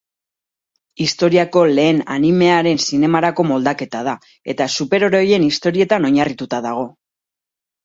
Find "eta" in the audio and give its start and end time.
4.55-4.69